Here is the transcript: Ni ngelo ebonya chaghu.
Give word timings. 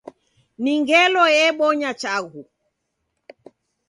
Ni 0.63 0.73
ngelo 0.81 1.23
ebonya 1.45 1.91
chaghu. 2.01 2.41